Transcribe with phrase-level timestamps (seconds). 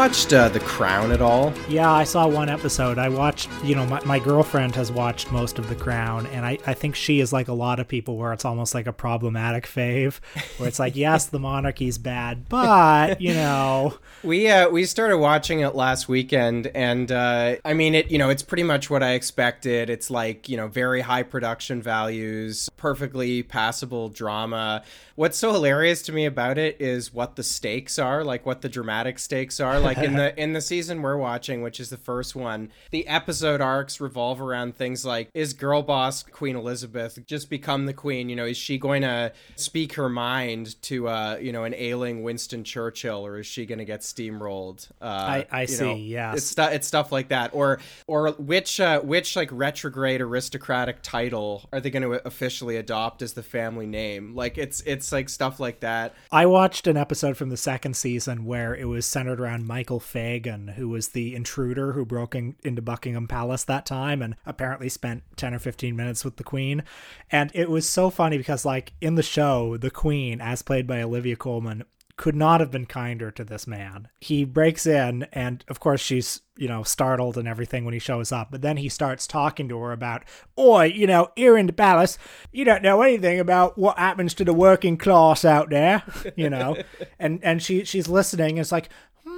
[0.00, 1.52] Watched uh, The Crown at all?
[1.68, 2.96] Yeah, I saw one episode.
[2.96, 6.56] I watched, you know, my, my girlfriend has watched most of The Crown, and I,
[6.66, 9.66] I think she is like a lot of people where it's almost like a problematic
[9.66, 10.18] fave,
[10.56, 13.98] where it's like, yes, the monarchy's bad, but, you know.
[14.22, 18.28] We uh, we started watching it last weekend, and uh, I mean, it you know,
[18.28, 19.88] it's pretty much what I expected.
[19.88, 24.82] It's like you know, very high production values, perfectly passable drama.
[25.14, 28.68] What's so hilarious to me about it is what the stakes are, like what the
[28.68, 29.80] dramatic stakes are.
[29.80, 33.60] Like in the in the season we're watching, which is the first one, the episode
[33.60, 38.28] arcs revolve around things like: is girl boss Queen Elizabeth just become the queen?
[38.28, 42.22] You know, is she going to speak her mind to uh, you know an ailing
[42.22, 44.88] Winston Churchill, or is she going to get steamrolled.
[45.00, 45.84] Uh, I, I see.
[45.84, 50.20] Know, yes, it's stu- it's stuff like that, or or which uh, which like retrograde
[50.20, 54.34] aristocratic title are they going to officially adopt as the family name?
[54.34, 56.14] Like it's it's like stuff like that.
[56.30, 60.68] I watched an episode from the second season where it was centered around Michael Fagan,
[60.68, 65.22] who was the intruder who broke in, into Buckingham Palace that time and apparently spent
[65.36, 66.82] ten or fifteen minutes with the Queen,
[67.30, 71.00] and it was so funny because like in the show, the Queen, as played by
[71.00, 71.84] Olivia Colman,
[72.20, 74.06] could not have been kinder to this man.
[74.20, 78.30] He breaks in, and of course, she's, you know, startled and everything when he shows
[78.30, 78.50] up.
[78.50, 80.24] But then he starts talking to her about,
[80.58, 82.18] Oi, you know, here in the palace,
[82.52, 86.02] you don't know anything about what happens to the working class out there,
[86.36, 86.76] you know.
[87.18, 88.50] and and she she's listening.
[88.50, 88.90] And it's like,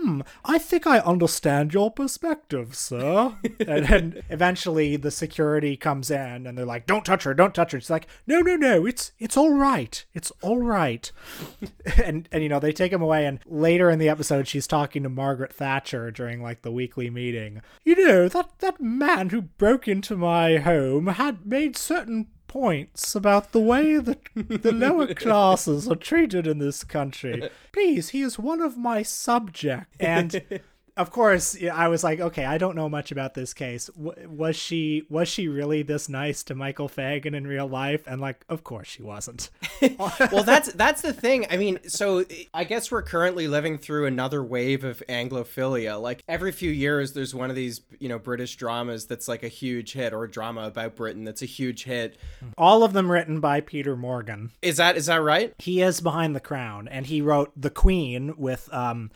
[0.02, 3.36] hmm, I think I understand your perspective, sir.
[3.60, 7.72] and then eventually the security comes in and they're like, don't touch her, don't touch
[7.72, 7.80] her.
[7.80, 10.04] She's like, no, no, no, it's it's all right.
[10.14, 11.10] It's all right.
[12.04, 15.02] and and you know, they take him away and later in the episode she's talking
[15.02, 17.62] to Margaret Thatcher during like the weekly meeting.
[17.84, 23.52] You know, that that man who broke into my home had made certain points about
[23.52, 27.48] the way that the lower classes are treated in this country.
[27.72, 29.96] Please, he is one of my subjects.
[29.98, 30.42] And
[30.96, 33.86] of course, I was like, okay, I don't know much about this case.
[33.96, 38.02] W- was she was she really this nice to Michael Fagan in real life?
[38.06, 39.48] And like, of course she wasn't.
[39.98, 41.46] well, that's that's the thing.
[41.50, 46.00] I mean, so I guess we're currently living through another wave of Anglophilia.
[46.00, 49.48] Like every few years, there's one of these you know British dramas that's like a
[49.48, 52.18] huge hit, or a drama about Britain that's a huge hit.
[52.58, 54.50] All of them written by Peter Morgan.
[54.60, 55.54] Is that is that right?
[55.58, 59.10] He is behind the crown, and he wrote The Queen with um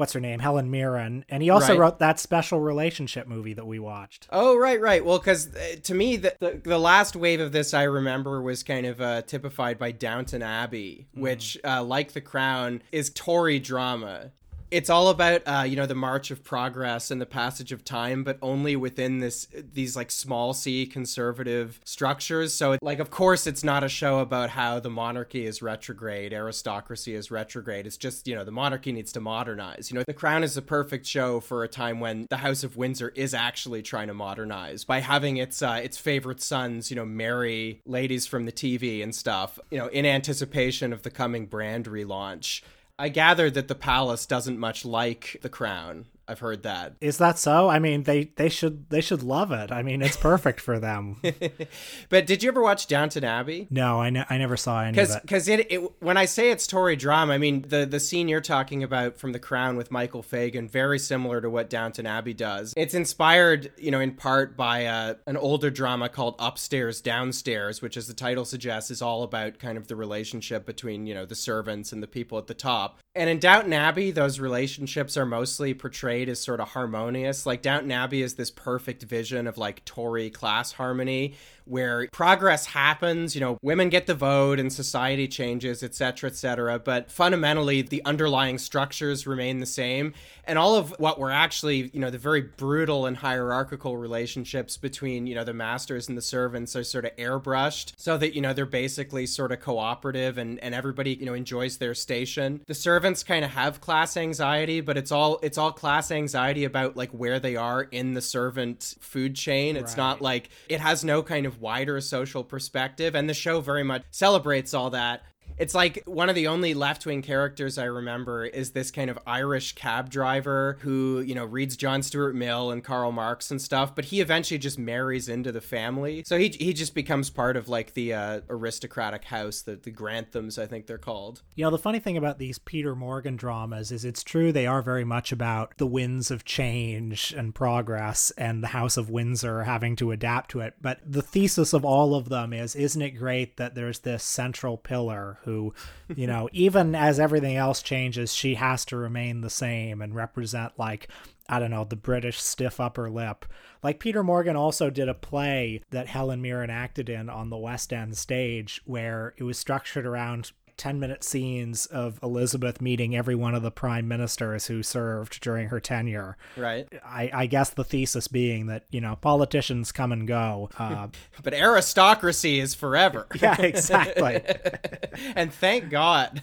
[0.00, 1.78] what's her name, Helen Mirren, and he also right.
[1.78, 4.26] wrote that special relationship movie that we watched.
[4.30, 5.04] Oh, right, right.
[5.04, 8.62] Well, because uh, to me, the, the, the last wave of this I remember was
[8.62, 11.20] kind of uh, typified by Downton Abbey, mm.
[11.20, 14.32] which, uh, like The Crown, is Tory drama
[14.70, 18.24] it's all about uh, you know the march of progress and the passage of time
[18.24, 22.54] but only within this these like small c conservative structures.
[22.54, 27.14] So like of course it's not a show about how the monarchy is retrograde aristocracy
[27.14, 27.86] is retrograde.
[27.86, 29.90] It's just you know the monarchy needs to modernize.
[29.90, 32.76] You know the crown is the perfect show for a time when the house of
[32.76, 37.04] windsor is actually trying to modernize by having its uh, its favorite sons you know
[37.04, 41.86] marry ladies from the tv and stuff you know in anticipation of the coming brand
[41.86, 42.62] relaunch
[43.00, 46.04] I gather that the palace doesn't much like the crown.
[46.30, 46.94] I've heard that.
[47.00, 47.68] Is that so?
[47.68, 49.72] I mean, they they should they should love it.
[49.72, 51.20] I mean, it's perfect for them.
[52.08, 53.66] but did you ever watch Downton Abbey?
[53.68, 56.66] No, I, ne- I never saw any Cause, Because it, it, when I say it's
[56.66, 60.22] Tory drama, I mean the the scene you're talking about from The Crown with Michael
[60.22, 62.72] Fagan, very similar to what Downton Abbey does.
[62.76, 67.96] It's inspired, you know, in part by uh, an older drama called Upstairs Downstairs, which,
[67.96, 71.34] as the title suggests, is all about kind of the relationship between you know the
[71.34, 72.98] servants and the people at the top.
[73.14, 77.44] And in Downton Abbey, those relationships are mostly portrayed as sort of harmonious.
[77.44, 81.34] Like Downton Abbey is this perfect vision of like Tory class harmony
[81.70, 87.10] where progress happens, you know, women get the vote and society changes, etc., etc., but
[87.10, 90.12] fundamentally the underlying structures remain the same.
[90.44, 95.28] And all of what were actually, you know, the very brutal and hierarchical relationships between,
[95.28, 98.52] you know, the masters and the servants are sort of airbrushed so that, you know,
[98.52, 102.62] they're basically sort of cooperative and and everybody, you know, enjoys their station.
[102.66, 106.96] The servants kind of have class anxiety, but it's all it's all class anxiety about
[106.96, 109.76] like where they are in the servant food chain.
[109.76, 109.98] It's right.
[109.98, 113.14] not like it has no kind of wider social perspective.
[113.14, 115.22] And the show very much celebrates all that
[115.60, 119.18] it's like one of the only left wing characters I remember is this kind of
[119.26, 123.94] Irish cab driver who, you know, reads John Stuart Mill and Karl Marx and stuff,
[123.94, 126.22] but he eventually just marries into the family.
[126.24, 130.58] So he, he just becomes part of like the uh, aristocratic house, the, the Granthams,
[130.60, 131.42] I think they're called.
[131.56, 134.80] You know, the funny thing about these Peter Morgan dramas is it's true they are
[134.80, 139.94] very much about the winds of change and progress and the House of Windsor having
[139.96, 140.76] to adapt to it.
[140.80, 144.78] But the thesis of all of them is isn't it great that there's this central
[144.78, 145.74] pillar who,
[146.14, 150.78] you know, even as everything else changes, she has to remain the same and represent
[150.78, 151.08] like
[151.50, 153.44] I don't know, the British stiff upper lip.
[153.82, 157.92] Like Peter Morgan also did a play that Helen Mirren acted in on the West
[157.92, 163.54] End stage where it was structured around 10 minute scenes of Elizabeth meeting every one
[163.54, 166.38] of the prime ministers who served during her tenure.
[166.56, 166.88] Right.
[167.04, 170.70] I, I guess the thesis being that, you know, politicians come and go.
[170.78, 171.08] Uh,
[171.42, 173.26] but aristocracy is forever.
[173.42, 174.40] yeah, exactly.
[175.36, 176.40] and thank God.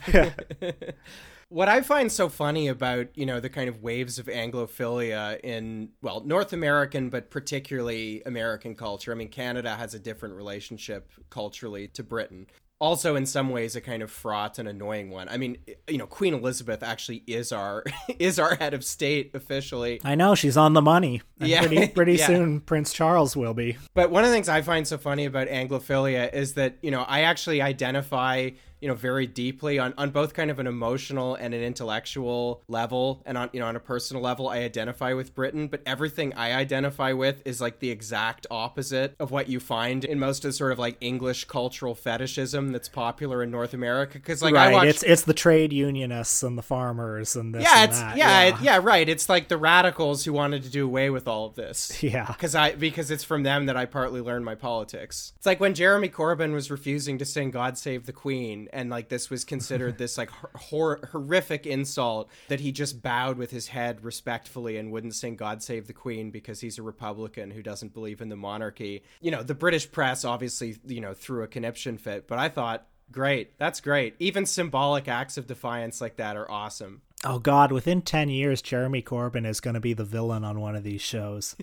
[1.49, 5.89] What I find so funny about, you know, the kind of waves of Anglophilia in,
[6.03, 9.11] well, North American, but particularly American culture.
[9.11, 12.45] I mean, Canada has a different relationship culturally to Britain
[12.79, 15.27] also in some ways a kind of fraught and annoying one.
[15.29, 15.57] I mean,
[15.87, 17.83] you know, Queen Elizabeth actually is our
[18.19, 19.99] is our head of state officially.
[20.03, 21.21] I know she's on the money.
[21.39, 22.27] yeah, pretty pretty yeah.
[22.27, 23.77] soon Prince Charles will be.
[23.93, 27.01] But one of the things I find so funny about Anglophilia is that you know
[27.01, 28.51] I actually identify
[28.81, 33.21] you know very deeply on on both kind of an emotional and an intellectual level
[33.25, 36.53] and on you know on a personal level I identify with Britain but everything I
[36.53, 40.71] identify with is like the exact opposite of what you find in most of sort
[40.71, 44.69] of like English cultural fetishism that's popular in North America cuz like right.
[44.69, 44.89] I watched...
[44.89, 48.17] it's it's the trade unionists and the farmers and this yeah and it's that.
[48.17, 48.55] yeah yeah.
[48.55, 51.55] It, yeah right it's like the radicals who wanted to do away with all of
[51.55, 55.45] this yeah cuz I because it's from them that I partly learned my politics it's
[55.45, 59.29] like when Jeremy Corbyn was refusing to sing God Save the Queen and like this
[59.29, 64.77] was considered this like hor- horrific insult that he just bowed with his head respectfully
[64.77, 68.29] and wouldn't sing God Save the Queen because he's a Republican who doesn't believe in
[68.29, 69.03] the monarchy.
[69.21, 72.87] You know, the British press obviously, you know, threw a conniption fit, but I thought,
[73.11, 74.15] great, that's great.
[74.19, 77.01] Even symbolic acts of defiance like that are awesome.
[77.25, 77.71] Oh God!
[77.71, 81.01] Within ten years, Jeremy Corbyn is going to be the villain on one of these
[81.01, 81.55] shows.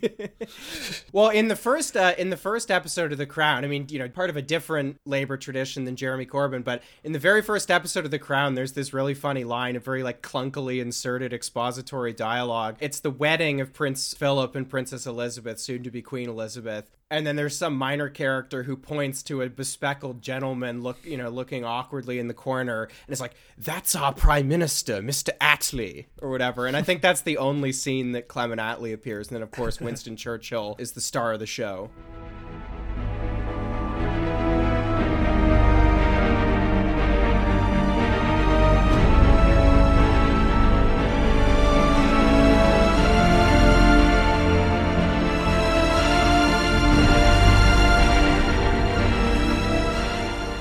[1.12, 4.00] well, in the first uh, in the first episode of The Crown, I mean, you
[4.00, 7.70] know, part of a different labor tradition than Jeremy Corbyn, but in the very first
[7.70, 12.12] episode of The Crown, there's this really funny line, a very like clunkily inserted expository
[12.12, 12.76] dialogue.
[12.80, 17.24] It's the wedding of Prince Philip and Princess Elizabeth, soon to be Queen Elizabeth, and
[17.26, 21.64] then there's some minor character who points to a bespectacled gentleman look you know looking
[21.64, 22.84] awkwardly in the corner.
[22.84, 26.66] And it's like that's our prime minister mr attlee or whatever.
[26.66, 29.28] And i think that's the only scene that clement attlee appears.
[29.28, 31.90] And then of course winston churchill is the star of the show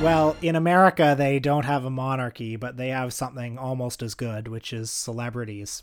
[0.03, 4.49] Well, in America, they don't have a monarchy, but they have something almost as good,
[4.49, 5.81] which is celebrities.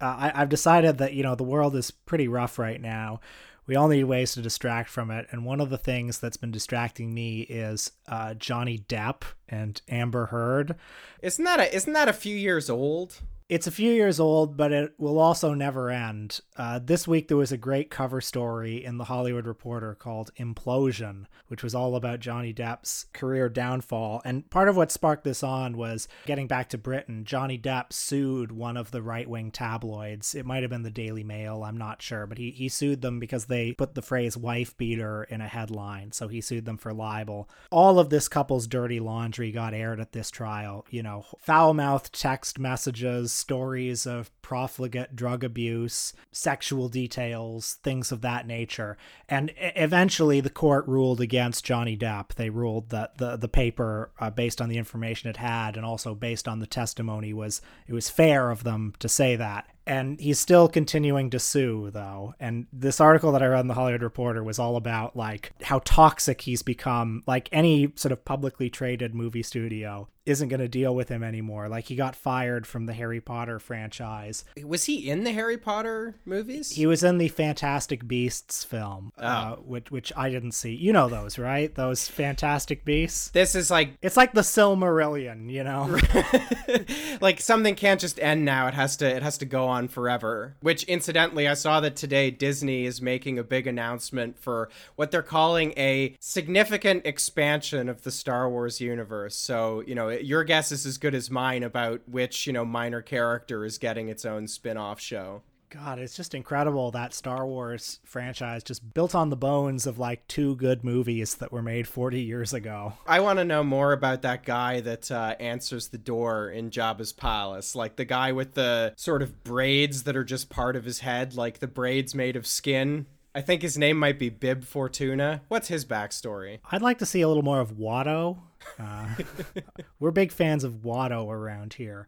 [0.00, 3.20] Uh, I, I've decided that, you know, the world is pretty rough right now.
[3.66, 5.26] We all need ways to distract from it.
[5.30, 10.26] And one of the things that's been distracting me is uh, Johnny Depp and Amber
[10.26, 10.76] Heard.
[11.20, 13.20] Isn't that a, isn't that a few years old?
[13.54, 16.40] It's a few years old, but it will also never end.
[16.56, 21.26] Uh, this week, there was a great cover story in The Hollywood Reporter called Implosion,
[21.46, 24.22] which was all about Johnny Depp's career downfall.
[24.24, 27.24] And part of what sparked this on was getting back to Britain.
[27.24, 30.34] Johnny Depp sued one of the right wing tabloids.
[30.34, 33.20] It might have been the Daily Mail, I'm not sure, but he, he sued them
[33.20, 36.10] because they put the phrase wife beater in a headline.
[36.10, 37.48] So he sued them for libel.
[37.70, 40.84] All of this couple's dirty laundry got aired at this trial.
[40.90, 48.22] You know, foul mouthed text messages stories of profligate drug abuse, sexual details, things of
[48.22, 48.96] that nature.
[49.28, 52.34] And eventually the court ruled against Johnny Depp.
[52.36, 56.14] They ruled that the the paper uh, based on the information it had and also
[56.14, 60.38] based on the testimony was it was fair of them to say that and he's
[60.38, 62.34] still continuing to sue though.
[62.40, 65.80] And this article that i read in the hollywood reporter was all about like how
[65.84, 67.22] toxic he's become.
[67.26, 71.68] Like any sort of publicly traded movie studio isn't going to deal with him anymore.
[71.68, 74.44] Like he got fired from the harry potter franchise.
[74.62, 76.70] Was he in the harry potter movies?
[76.70, 79.26] He was in the fantastic beasts film oh.
[79.26, 80.74] uh, which, which i didn't see.
[80.74, 81.74] You know those right?
[81.74, 83.28] Those fantastic beasts?
[83.30, 85.98] This is like it's like the silmarillion you know?
[87.20, 88.66] Like something can't just end now.
[88.68, 90.56] It has to it has to go on forever.
[90.60, 95.22] Which, incidentally, I saw that today Disney is making a big announcement for what they're
[95.22, 99.36] calling a significant expansion of the Star Wars universe.
[99.36, 103.02] So, you know, your guess is as good as mine about which, you know, minor
[103.02, 105.42] character is getting its own spin off show.
[105.74, 110.24] God, it's just incredible that Star Wars franchise just built on the bones of like
[110.28, 112.92] two good movies that were made 40 years ago.
[113.08, 117.12] I want to know more about that guy that uh, answers the door in Jabba's
[117.12, 117.74] palace.
[117.74, 121.34] Like the guy with the sort of braids that are just part of his head,
[121.34, 125.42] like the braids made of skin I think his name might be Bib Fortuna.
[125.48, 126.60] What's his backstory?
[126.70, 128.38] I'd like to see a little more of Watto.
[128.78, 129.08] Uh,
[129.98, 132.06] we're big fans of Watto around here.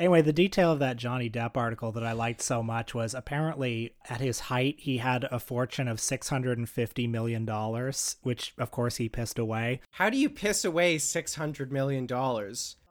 [0.00, 3.92] Anyway, the detail of that Johnny Depp article that I liked so much was apparently
[4.08, 7.46] at his height, he had a fortune of $650 million,
[8.22, 9.82] which of course he pissed away.
[9.90, 12.08] How do you piss away $600 million?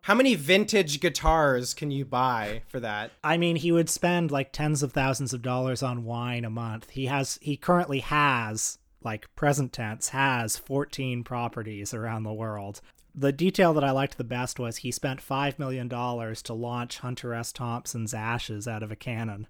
[0.03, 3.09] How many vintage guitars can you buy for that?
[3.23, 6.91] I mean, he would spend like tens of thousands of dollars on wine a month.
[6.91, 12.81] He has, he currently has like present tense, has 14 properties around the world.
[13.19, 17.33] The detail that I liked the best was he spent $5 million to launch Hunter
[17.33, 17.51] S.
[17.51, 19.47] Thompson's ashes out of a cannon,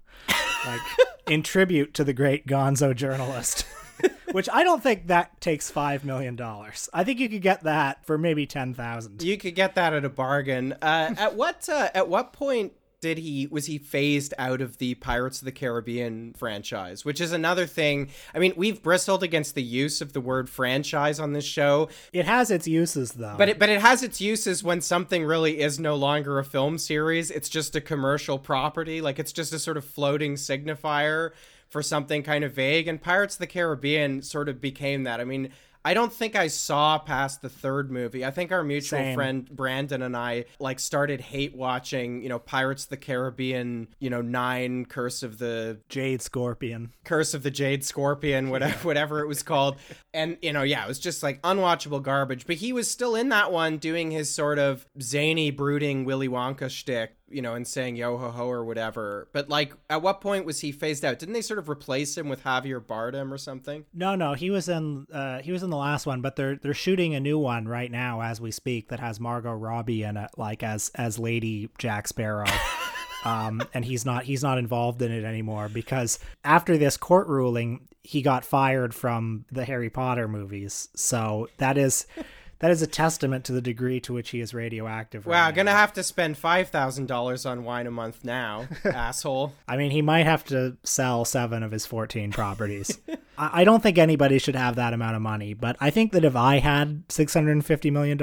[0.66, 0.80] like
[1.28, 3.64] in tribute to the great gonzo journalist.
[4.32, 6.36] Which I don't think that takes $5 million.
[6.92, 10.08] I think you could get that for maybe 10000 You could get that at a
[10.08, 10.72] bargain.
[10.82, 14.94] Uh, at what uh, at what point did he was he phased out of the
[14.94, 18.08] Pirates of the Caribbean franchise, which is another thing.
[18.34, 21.88] I mean, we've bristled against the use of the word franchise on this show.
[22.12, 23.34] It has its uses though.
[23.36, 26.78] But it, but it has its uses when something really is no longer a film
[26.78, 27.30] series.
[27.30, 29.00] It's just a commercial property.
[29.00, 31.30] Like it's just a sort of floating signifier
[31.68, 32.88] for something kind of vague.
[32.88, 35.20] And Pirates of the Caribbean sort of became that.
[35.20, 35.50] I mean,
[35.84, 38.24] I don't think I saw past the third movie.
[38.24, 39.14] I think our mutual Same.
[39.14, 44.10] friend Brandon and I like started hate watching, you know, Pirates of the Caribbean, you
[44.10, 46.92] know, 9 Curse of the Jade Scorpion.
[47.04, 49.76] Curse of the Jade Scorpion, whatever whatever it was called.
[50.12, 52.44] And you know, yeah, it was just like unwatchable garbage.
[52.44, 56.68] But he was still in that one doing his sort of zany, brooding Willy Wonka
[56.68, 59.28] shtick, you know, and saying yo ho ho or whatever.
[59.32, 61.18] But like, at what point was he phased out?
[61.18, 63.84] Didn't they sort of replace him with Javier Bardem or something?
[63.94, 66.74] No, no, he was in uh, he was in the last one, but they're they're
[66.74, 70.30] shooting a new one right now as we speak that has Margot Robbie in it,
[70.36, 72.46] like as as Lady Jack Sparrow.
[73.24, 77.88] um, and he's not he's not involved in it anymore because after this court ruling,
[78.02, 80.88] he got fired from the Harry Potter movies.
[80.94, 82.06] So that is
[82.60, 85.26] that is a testament to the degree to which he is radioactive.
[85.26, 85.76] Wow, right gonna now.
[85.76, 89.54] have to spend five thousand dollars on wine a month now, asshole.
[89.66, 92.98] I mean, he might have to sell seven of his 14 properties.
[93.36, 96.24] I I don't think anybody should have that amount of money, but I think that
[96.24, 98.18] if I had $650 million,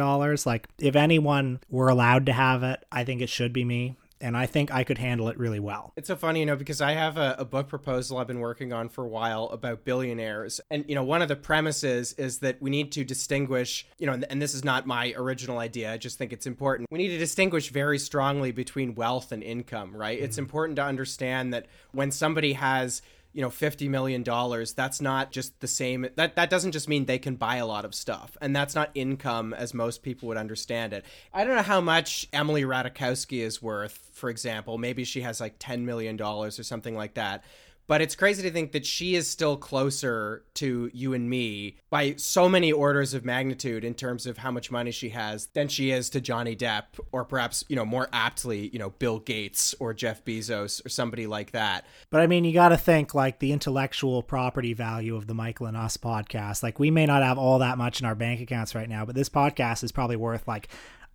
[0.45, 3.97] like if anyone were allowed to have it, I think it should be me.
[4.19, 5.93] And I think I could handle it really well.
[5.95, 8.73] It's so funny, you know, because I have a, a book proposal I've been working
[8.73, 10.59] on for a while about billionaires.
[10.71, 14.13] And, you know, one of the premises is that we need to distinguish, you know,
[14.13, 16.87] and, and this is not my original idea, I just think it's important.
[16.91, 20.19] We need to distinguish very strongly between wealth and income, right?
[20.19, 20.45] It's mm-hmm.
[20.45, 23.01] important to understand that when somebody has,
[23.37, 27.05] you know 50 million dollars that's not just the same that that doesn't just mean
[27.05, 30.37] they can buy a lot of stuff and that's not income as most people would
[30.37, 31.05] understand it.
[31.31, 34.79] I don't know how much emily ratajkowski is worth for example.
[34.79, 37.43] Maybe she has like 10 million dollars or something like that
[37.87, 42.15] but it's crazy to think that she is still closer to you and me by
[42.17, 45.91] so many orders of magnitude in terms of how much money she has than she
[45.91, 49.93] is to Johnny Depp or perhaps, you know, more aptly, you know, Bill Gates or
[49.93, 51.85] Jeff Bezos or somebody like that.
[52.09, 55.67] But I mean, you got to think like the intellectual property value of the Michael
[55.67, 56.63] and Us podcast.
[56.63, 59.15] Like, we may not have all that much in our bank accounts right now, but
[59.15, 60.67] this podcast is probably worth like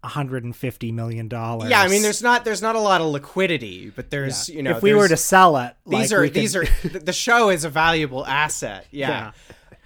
[0.02, 1.70] 150 million dollars.
[1.70, 4.72] Yeah, I mean, there's not there's not a lot of liquidity, but there's you know
[4.72, 7.50] if we were to sell it, these like, are could- these are the the show
[7.50, 8.86] is a valuable asset.
[8.90, 9.08] Yeah.
[9.08, 9.32] Yeah.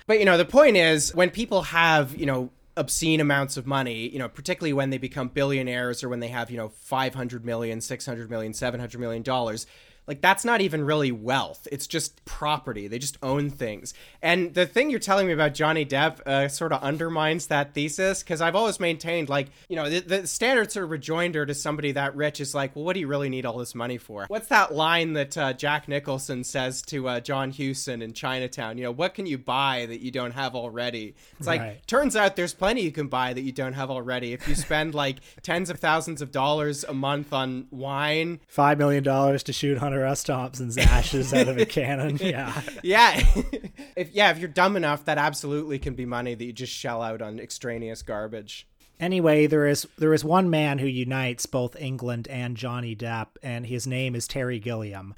[0.06, 4.08] But you know, the point is when people have, you know, obscene amounts of money,
[4.08, 7.80] you know, particularly when they become billionaires or when they have, you know, 500 million,
[7.80, 9.66] 600 million, 700 million dollars,
[10.06, 11.66] like that's not even really wealth.
[11.72, 12.88] It's just property.
[12.88, 13.94] They just own things.
[14.22, 18.22] And the thing you're telling me about Johnny Depp uh, sort of undermines that thesis
[18.22, 21.92] because I've always maintained, like, you know, the, the standard sort of rejoinder to somebody
[21.92, 24.26] that rich is like, well, what do you really need all this money for?
[24.28, 28.78] What's that line that uh, Jack Nicholson says to uh, John Huston in Chinatown?
[28.78, 31.14] You know, what can you buy that you don't have already?
[31.38, 31.86] It's like, Right.
[31.86, 34.32] turns out there's plenty you can buy that you don't have already.
[34.34, 39.02] If you spend like tens of thousands of dollars a month on wine, five million
[39.02, 40.24] dollars to shoot Hunter S.
[40.24, 42.18] Thompson's ashes out of a cannon.
[42.26, 42.60] Yeah.
[42.82, 43.24] yeah,
[43.96, 47.00] if yeah, if you're dumb enough, that absolutely can be money that you just shell
[47.00, 48.66] out on extraneous garbage.
[48.98, 53.66] Anyway, there is there is one man who unites both England and Johnny Depp, and
[53.66, 55.14] his name is Terry Gilliam.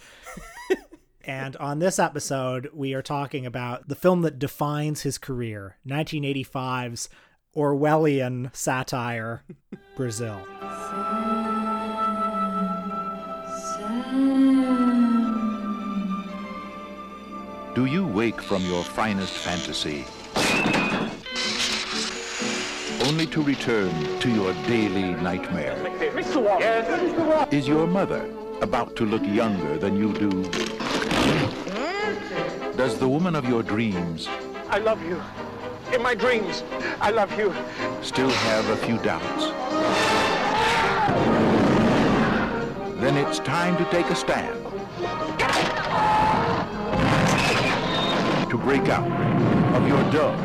[1.24, 7.08] and on this episode, we are talking about the film that defines his career, 1985's
[7.56, 9.42] Orwellian satire,
[9.96, 10.40] Brazil.
[14.10, 15.34] Hmm.
[17.74, 20.04] Do you wake from your finest fantasy
[23.06, 25.76] only to return to your daily nightmare?
[27.50, 30.42] Is your mother about to look younger than you do?
[32.76, 34.28] Does the woman of your dreams
[34.70, 35.22] I love you.
[35.94, 36.62] In my dreams,
[37.00, 37.54] I love you.
[38.02, 39.57] still have a few doubts?
[42.98, 44.58] Then it's time to take a stand.
[48.50, 49.06] To break out
[49.76, 50.36] of your dull,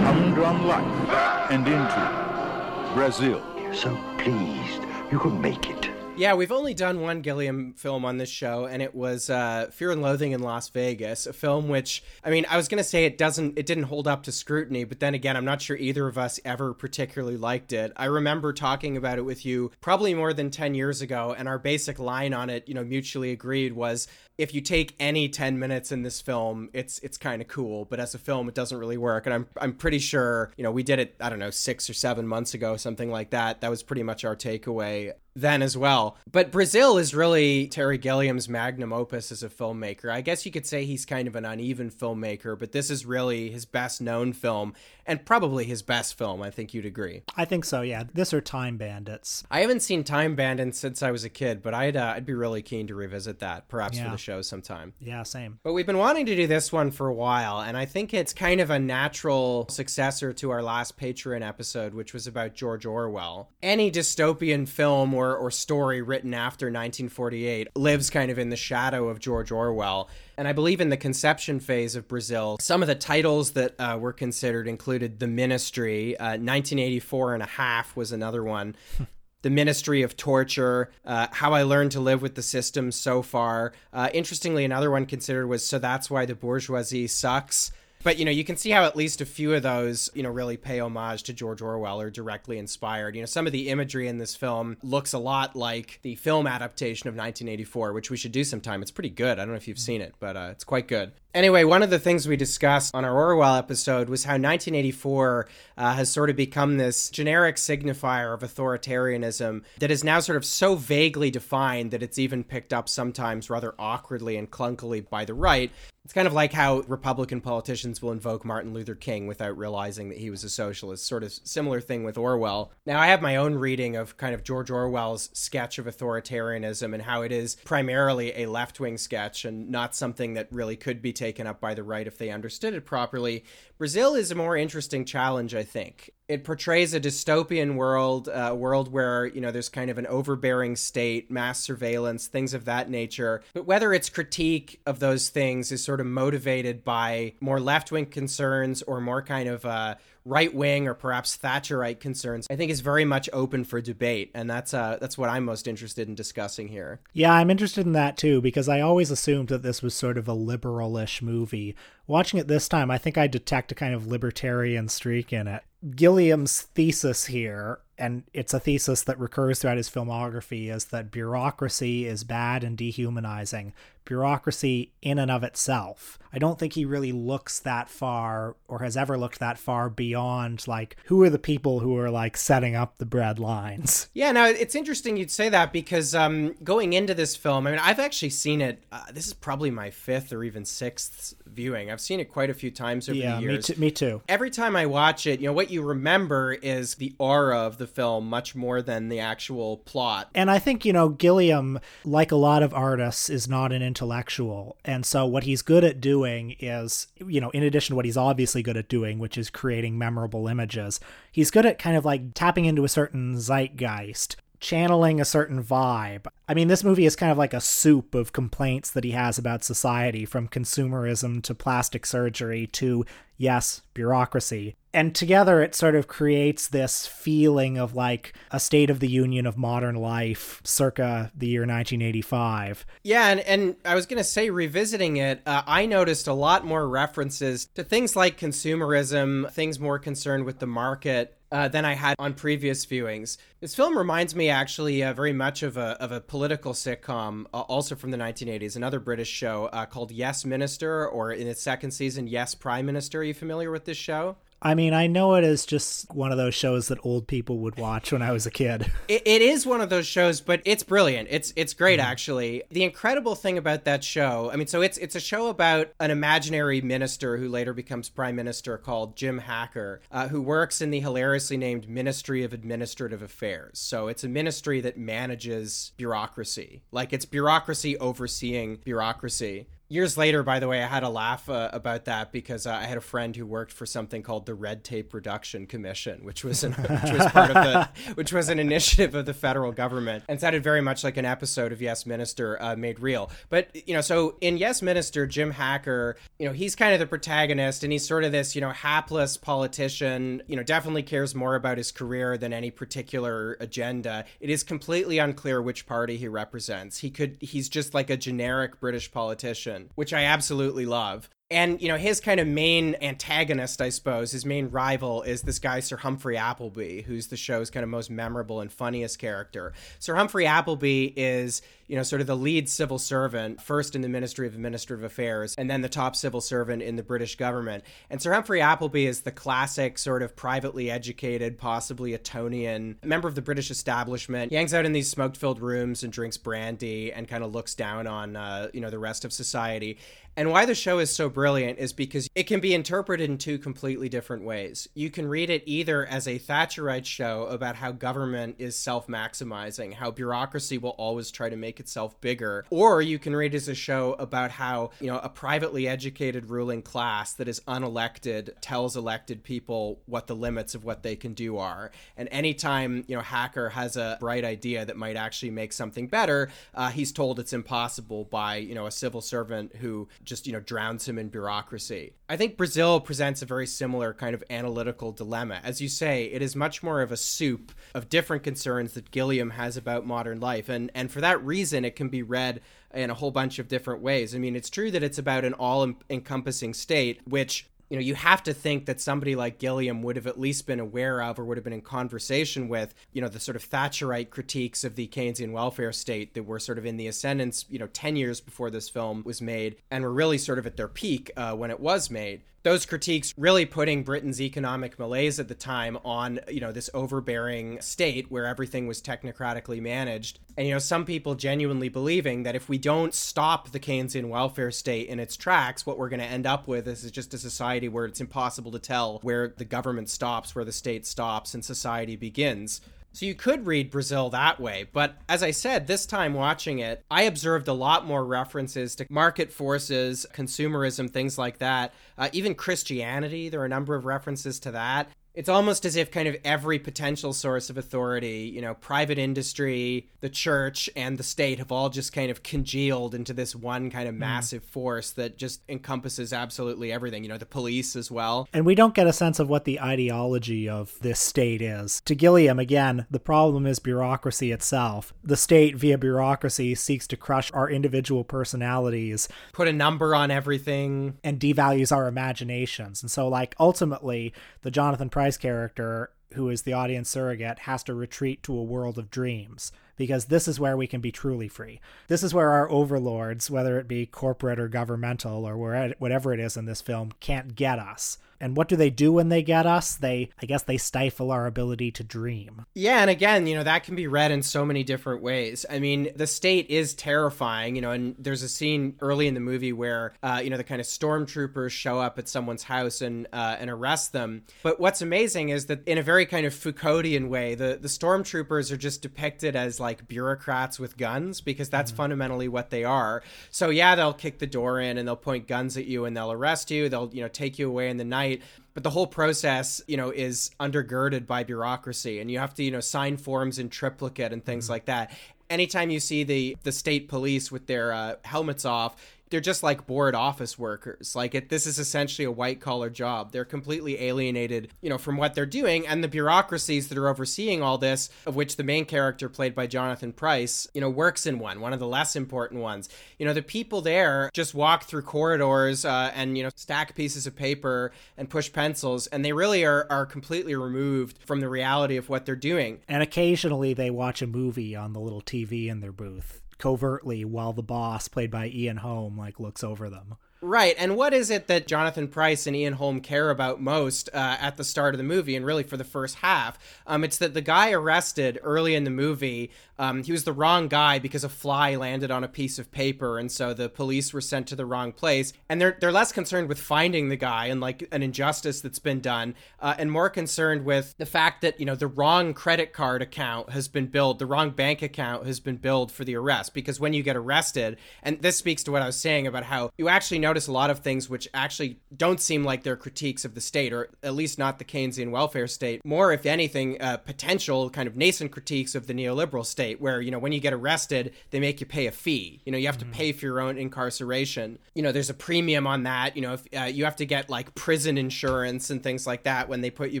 [0.02, 3.40] humdrum life and into Brazil.
[3.56, 5.89] You're So pleased you can make it.
[6.20, 9.92] Yeah, we've only done one Gilliam film on this show, and it was uh, Fear
[9.92, 13.16] and Loathing in Las Vegas, a film which, I mean, I was gonna say it
[13.16, 16.18] doesn't, it didn't hold up to scrutiny, but then again, I'm not sure either of
[16.18, 17.94] us ever particularly liked it.
[17.96, 21.58] I remember talking about it with you probably more than ten years ago, and our
[21.58, 24.06] basic line on it, you know, mutually agreed was
[24.40, 28.00] if you take any 10 minutes in this film it's it's kind of cool but
[28.00, 29.26] as a film it doesn't really work.
[29.26, 31.92] And I'm I'm pretty sure you know we did it I don't know 6 or
[31.92, 33.60] 7 months ago something like that.
[33.60, 38.48] That was pretty much our takeaway then as well but Brazil is really Terry Gilliam's
[38.48, 41.90] magnum opus as a filmmaker I guess you could say he's kind of an uneven
[41.90, 44.74] filmmaker but this is really his best known film
[45.06, 48.04] and probably his best film I think you'd agree I think so, yeah.
[48.12, 49.44] This or Time Bandits.
[49.50, 52.34] I haven't seen Time Bandits since I was a kid but I'd uh, I'd be
[52.34, 55.58] really keen to revisit that perhaps for the show sometime Yeah, same.
[55.62, 58.32] But we've been wanting to do this one for a while, and I think it's
[58.32, 63.50] kind of a natural successor to our last Patreon episode, which was about George Orwell.
[63.62, 69.08] Any dystopian film or, or story written after 1948 lives kind of in the shadow
[69.08, 70.08] of George Orwell.
[70.38, 73.98] And I believe in the conception phase of Brazil, some of the titles that uh,
[74.00, 78.74] were considered included The Ministry, uh, 1984 and a half was another one.
[79.42, 83.72] The Ministry of Torture, uh, How I Learned to Live with the System So Far.
[83.90, 87.72] Uh, interestingly, another one considered was So That's Why the Bourgeoisie Sucks.
[88.02, 90.30] But, you know, you can see how at least a few of those, you know,
[90.30, 93.14] really pay homage to George Orwell or directly inspired.
[93.14, 96.46] You know, some of the imagery in this film looks a lot like the film
[96.46, 98.82] adaptation of 1984, which we should do sometime.
[98.82, 99.38] It's pretty good.
[99.38, 101.12] I don't know if you've seen it, but uh, it's quite good.
[101.32, 105.94] Anyway, one of the things we discussed on our Orwell episode was how 1984 uh,
[105.94, 110.74] has sort of become this generic signifier of authoritarianism that is now sort of so
[110.74, 115.70] vaguely defined that it's even picked up sometimes rather awkwardly and clunkily by the right.
[116.04, 120.18] It's kind of like how Republican politicians will invoke Martin Luther King without realizing that
[120.18, 121.06] he was a socialist.
[121.06, 122.72] Sort of similar thing with Orwell.
[122.86, 127.02] Now, I have my own reading of kind of George Orwell's sketch of authoritarianism and
[127.02, 131.12] how it is primarily a left wing sketch and not something that really could be
[131.20, 133.44] taken up by the right if they understood it properly.
[133.76, 136.10] Brazil is a more interesting challenge, I think.
[136.30, 140.76] It portrays a dystopian world, a world where, you know, there's kind of an overbearing
[140.76, 143.42] state, mass surveillance, things of that nature.
[143.52, 148.06] But whether its critique of those things is sort of motivated by more left wing
[148.06, 152.78] concerns or more kind of uh, right wing or perhaps Thatcherite concerns, I think is
[152.78, 154.30] very much open for debate.
[154.32, 157.00] And that's, uh, that's what I'm most interested in discussing here.
[157.12, 160.28] Yeah, I'm interested in that too because I always assumed that this was sort of
[160.28, 161.74] a liberalish movie.
[162.06, 165.64] Watching it this time, I think I detect a kind of libertarian streak in it.
[165.88, 172.06] Gilliam's thesis here, and it's a thesis that recurs throughout his filmography, is that bureaucracy
[172.06, 173.72] is bad and dehumanizing.
[174.04, 176.18] Bureaucracy in and of itself.
[176.32, 180.66] I don't think he really looks that far or has ever looked that far beyond
[180.66, 184.08] like who are the people who are like setting up the bread lines.
[184.12, 187.80] Yeah, no, it's interesting you'd say that because um, going into this film, I mean,
[187.80, 188.82] I've actually seen it.
[188.90, 191.90] Uh, this is probably my fifth or even sixth viewing.
[191.90, 193.66] I've seen it quite a few times over Yeah, the me years.
[193.66, 194.22] too, me too.
[194.28, 197.86] Every time I watch it, you know, what you remember is the aura of the
[197.86, 200.30] film much more than the actual plot.
[200.34, 204.76] And I think, you know, Gilliam, like a lot of artists, is not an intellectual.
[204.84, 208.16] And so what he's good at doing is, you know, in addition to what he's
[208.16, 211.00] obviously good at doing, which is creating memorable images,
[211.32, 214.36] he's good at kind of like tapping into a certain zeitgeist.
[214.60, 216.26] Channeling a certain vibe.
[216.50, 219.38] I mean, this movie is kind of like a soup of complaints that he has
[219.38, 223.04] about society, from consumerism to plastic surgery to,
[223.36, 224.74] yes, bureaucracy.
[224.92, 229.46] And together it sort of creates this feeling of like a state of the union
[229.46, 232.84] of modern life circa the year 1985.
[233.04, 236.66] Yeah, and, and I was going to say, revisiting it, uh, I noticed a lot
[236.66, 241.36] more references to things like consumerism, things more concerned with the market.
[241.52, 243.36] Uh, than I had on previous viewings.
[243.58, 247.60] This film reminds me actually uh, very much of a, of a political sitcom, uh,
[247.60, 251.90] also from the 1980s, another British show uh, called Yes Minister, or in its second
[251.90, 253.18] season, Yes Prime Minister.
[253.20, 254.36] Are you familiar with this show?
[254.62, 257.78] I mean, I know it is just one of those shows that old people would
[257.78, 258.90] watch when I was a kid.
[259.08, 261.28] It, it is one of those shows, but it's brilliant.
[261.32, 262.62] It's it's great actually.
[262.70, 266.12] The incredible thing about that show, I mean, so it's it's a show about an
[266.12, 271.00] imaginary minister who later becomes prime minister called Jim Hacker, uh, who works in the
[271.00, 273.80] hilariously named Ministry of Administrative Affairs.
[273.80, 279.66] So it's a ministry that manages bureaucracy, like it's bureaucracy overseeing bureaucracy.
[279.92, 282.84] Years later, by the way, I had a laugh uh, about that because uh, I
[282.84, 286.62] had a friend who worked for something called the Red Tape Reduction Commission, which was
[286.62, 290.40] an, which was part of the which was an initiative of the federal government, and
[290.40, 293.32] sounded very much like an episode of Yes Minister uh, made real.
[293.48, 297.06] But you know, so in Yes Minister, Jim Hacker, you know, he's kind of the
[297.08, 300.40] protagonist, and he's sort of this you know hapless politician.
[300.46, 304.24] You know, definitely cares more about his career than any particular agenda.
[304.38, 306.98] It is completely unclear which party he represents.
[306.98, 311.28] He could he's just like a generic British politician which I absolutely love.
[311.52, 315.58] And, you know, his kind of main antagonist, I suppose, his main rival is this
[315.58, 319.72] guy, Sir Humphrey Appleby, who's the show's kind of most memorable and funniest character.
[319.98, 324.08] Sir Humphrey Appleby is, you know, sort of the lead civil servant, first in the
[324.08, 327.82] Ministry of Administrative Affairs, and then the top civil servant in the British government.
[328.10, 333.34] And Sir Humphrey Appleby is the classic sort of privately educated, possibly Etonian member of
[333.34, 334.52] the British establishment.
[334.52, 337.74] He hangs out in these smoke filled rooms and drinks brandy and kind of looks
[337.74, 339.98] down on, uh, you know, the rest of society.
[340.36, 343.58] And why the show is so brilliant is because it can be interpreted in two
[343.58, 344.88] completely different ways.
[344.94, 349.92] You can read it either as a Thatcherite show about how government is self maximizing,
[349.92, 353.68] how bureaucracy will always try to make itself bigger, or you can read it as
[353.68, 358.96] a show about how, you know, a privately educated ruling class that is unelected tells
[358.96, 361.90] elected people what the limits of what they can do are.
[362.16, 366.50] And anytime, you know, Hacker has a bright idea that might actually make something better,
[366.74, 370.60] uh, he's told it's impossible by, you know, a civil servant who just you know
[370.60, 372.12] drowns him in bureaucracy.
[372.28, 375.60] I think Brazil presents a very similar kind of analytical dilemma.
[375.62, 379.50] As you say, it is much more of a soup of different concerns that Gilliam
[379.50, 382.60] has about modern life, and and for that reason, it can be read
[382.92, 384.34] in a whole bunch of different ways.
[384.34, 388.14] I mean, it's true that it's about an all encompassing state, which you know, you
[388.14, 391.44] have to think that somebody like Gilliam would have at least been aware of or
[391.44, 395.08] would have been in conversation with, you know, the sort of Thatcherite critiques of the
[395.08, 398.70] Keynesian welfare state that were sort of in the ascendance, you know, 10 years before
[398.70, 401.80] this film was made and were really sort of at their peak uh, when it
[401.80, 406.72] was made those critiques really putting Britain's economic malaise at the time on, you know,
[406.72, 410.40] this overbearing state where everything was technocratically managed.
[410.58, 414.70] And, you know, some people genuinely believing that if we don't stop the Keynesian welfare
[414.70, 417.88] state in its tracks, what we're going to end up with is just a society
[417.88, 422.16] where it's impossible to tell where the government stops, where the state stops, and society
[422.16, 422.82] begins.
[423.12, 427.04] So you could read Brazil that way, but as I said, this time watching it,
[427.10, 431.92] I observed a lot more references to market forces, consumerism, things like that.
[432.16, 436.10] Uh, even Christianity, there are a number of references to that it's almost as if
[436.10, 441.22] kind of every potential source of authority, you know, private industry, the church, and the
[441.22, 444.20] state have all just kind of congealed into this one kind of hmm.
[444.20, 444.68] massive mm.
[444.68, 448.48] force that just encompasses absolutely everything, you know, the police as well.
[448.52, 452.00] And we don't get a sense of what the ideology of this state is.
[452.06, 455.14] To Gilliam, again, the problem is bureaucracy itself.
[455.22, 461.18] The state, via bureaucracy, seeks to crush our individual personalities, put a number on everything,
[461.22, 463.02] and devalues our imaginations.
[463.02, 467.92] And so, like, ultimately, the Jonathan Pryce character, who is the audience surrogate, has to
[467.92, 471.78] retreat to a world of dreams because this is where we can be truly free.
[472.08, 475.58] This is where our overlords, whether it be corporate or governmental or
[475.98, 478.16] whatever it is in this film, can't get us.
[478.40, 479.96] And what do they do when they get us?
[479.96, 482.64] They, I guess, they stifle our ability to dream.
[482.74, 485.66] Yeah, and again, you know, that can be read in so many different ways.
[485.68, 489.40] I mean, the state is terrifying, you know, and there's a scene early in the
[489.40, 493.26] movie where, uh, you know, the kind of stormtroopers show up at someone's house and
[493.32, 494.44] uh, and arrest them.
[494.62, 498.72] But what's amazing is that in a very kind of Foucauldian way, the the stormtroopers
[498.72, 501.96] are just depicted as like bureaucrats with guns because that's mm-hmm.
[501.96, 503.22] fundamentally what they are.
[503.50, 506.32] So yeah, they'll kick the door in and they'll point guns at you and they'll
[506.32, 506.88] arrest you.
[506.88, 508.42] They'll you know take you away in the night right
[508.74, 512.70] but the whole process you know is undergirded by bureaucracy and you have to you
[512.70, 514.72] know sign forms in triplicate and things mm-hmm.
[514.72, 515.12] like that
[515.48, 518.96] anytime you see the the state police with their uh, helmets off
[519.30, 521.14] they're just like bored office workers.
[521.14, 523.32] Like it, this is essentially a white collar job.
[523.32, 527.62] They're completely alienated, you know, from what they're doing, and the bureaucracies that are overseeing
[527.62, 531.38] all this, of which the main character played by Jonathan Pryce, you know, works in
[531.38, 532.88] one, one of the less important ones.
[533.18, 537.26] You know, the people there just walk through corridors uh, and you know stack pieces
[537.26, 541.96] of paper and push pencils, and they really are are completely removed from the reality
[541.96, 542.80] of what they're doing.
[542.88, 547.52] And occasionally they watch a movie on the little TV in their booth covertly while
[547.52, 550.16] the boss, played by Ian Holm, like looks over them.
[550.42, 550.74] Right.
[550.78, 554.56] And what is it that Jonathan Pryce and Ian Holm care about most uh, at
[554.56, 556.58] the start of the movie and really for the first half?
[556.86, 559.50] Um, it's that the guy arrested early in the movie,
[559.80, 563.18] um, he was the wrong guy because a fly landed on a piece of paper.
[563.18, 565.32] And so the police were sent to the wrong place.
[565.48, 569.00] And they're, they're less concerned with finding the guy and like an injustice that's been
[569.00, 573.00] done uh, and more concerned with the fact that, you know, the wrong credit card
[573.00, 576.52] account has been billed, the wrong bank account has been billed for the arrest.
[576.52, 579.70] Because when you get arrested, and this speaks to what I was saying about how
[579.78, 583.34] you actually notice a lot of things which actually don't seem like they're critiques of
[583.34, 585.84] the state, or at least not the Keynesian welfare state.
[585.84, 590.12] More, if anything, uh, potential kind of nascent critiques of the neoliberal state, where, you
[590.12, 592.40] know, when you get arrested, they make you pay a fee.
[592.44, 592.92] You know, you have mm-hmm.
[592.92, 594.60] to pay for your own incarceration.
[594.76, 596.14] You know, there's a premium on that.
[596.14, 599.48] You know, if uh, you have to get like prison insurance and things like that
[599.48, 600.00] when they put you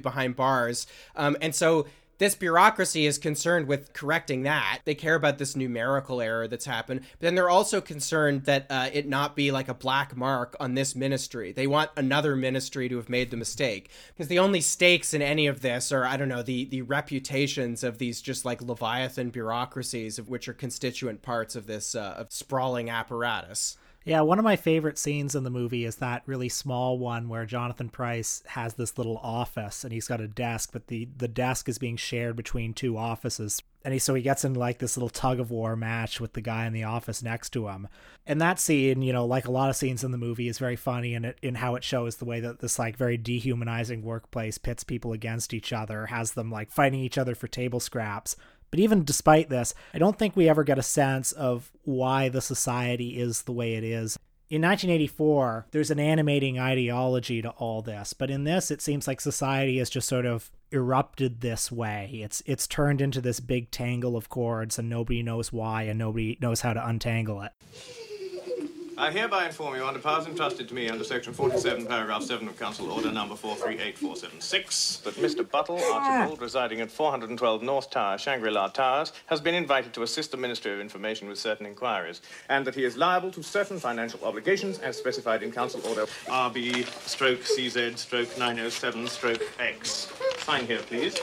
[0.00, 0.86] behind bars.
[1.16, 1.86] Um, and so
[2.20, 4.80] this bureaucracy is concerned with correcting that.
[4.84, 8.90] They care about this numerical error that's happened, but then they're also concerned that uh,
[8.92, 11.50] it not be like a black mark on this ministry.
[11.50, 15.46] They want another ministry to have made the mistake because the only stakes in any
[15.46, 20.18] of this are I don't know the the reputations of these just like leviathan bureaucracies
[20.18, 23.78] of which are constituent parts of this uh, of sprawling apparatus.
[24.10, 27.46] Yeah, one of my favorite scenes in the movie is that really small one where
[27.46, 31.68] Jonathan Pryce has this little office and he's got a desk, but the the desk
[31.68, 33.62] is being shared between two offices.
[33.84, 36.40] And he so he gets in like this little tug of war match with the
[36.40, 37.86] guy in the office next to him.
[38.26, 40.74] And that scene, you know, like a lot of scenes in the movie, is very
[40.74, 44.58] funny in it in how it shows the way that this like very dehumanizing workplace
[44.58, 48.34] pits people against each other, has them like fighting each other for table scraps.
[48.70, 52.40] But even despite this, I don't think we ever get a sense of why the
[52.40, 54.18] society is the way it is.
[54.48, 59.20] In 1984, there's an animating ideology to all this, but in this, it seems like
[59.20, 62.10] society has just sort of erupted this way.
[62.14, 66.36] It's it's turned into this big tangle of cords, and nobody knows why, and nobody
[66.40, 67.52] knows how to untangle it.
[69.00, 72.58] I hereby inform you under powers entrusted to me under Section 47, Paragraph 7 of
[72.58, 75.50] Council Order Number 438476 that Mr.
[75.50, 80.36] Buttle Archibald, residing at 412 North Tower, Shangri-La Towers, has been invited to assist the
[80.36, 84.78] Ministry of Information with certain inquiries, and that he is liable to certain financial obligations
[84.80, 90.12] as specified in Council Order RB stroke CZ stroke 907 stroke X.
[90.40, 91.18] Sign here, please.